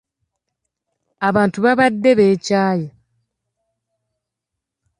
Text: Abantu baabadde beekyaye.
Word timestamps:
Abantu 1.27 1.57
baabadde 1.65 2.11
beekyaye. 2.19 2.87